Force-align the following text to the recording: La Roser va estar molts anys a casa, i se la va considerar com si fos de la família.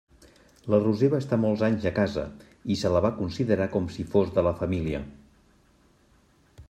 La 0.73 0.77
Roser 0.83 1.09
va 1.13 1.19
estar 1.23 1.37
molts 1.41 1.65
anys 1.67 1.85
a 1.89 1.91
casa, 1.99 2.23
i 2.75 2.77
se 2.85 2.91
la 2.95 3.03
va 3.07 3.13
considerar 3.21 3.69
com 3.77 3.87
si 3.99 4.07
fos 4.15 4.33
de 4.39 4.49
la 4.49 4.55
família. 4.63 5.07